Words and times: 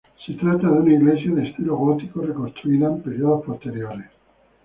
Se 0.25 0.33
trata 0.33 0.65
de 0.65 0.73
una 0.73 0.93
iglesia 0.95 1.29
de 1.31 1.47
estilo 1.47 1.77
gótico, 1.77 2.21
reconstruida 2.21 2.87
en 2.87 3.03
períodos 3.03 3.45
posteriores. 3.45 4.09